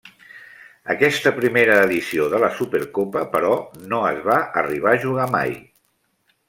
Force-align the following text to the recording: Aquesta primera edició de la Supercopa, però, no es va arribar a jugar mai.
Aquesta 0.93 1.33
primera 1.35 1.75
edició 1.89 2.25
de 2.35 2.39
la 2.45 2.49
Supercopa, 2.61 3.25
però, 3.37 3.55
no 3.93 4.01
es 4.15 4.27
va 4.31 4.43
arribar 4.65 4.97
a 4.99 5.03
jugar 5.09 5.31
mai. 5.39 5.57